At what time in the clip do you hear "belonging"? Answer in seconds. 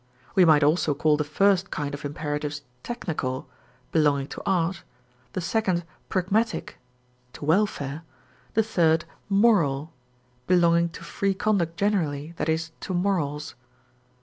3.91-4.29, 10.47-10.89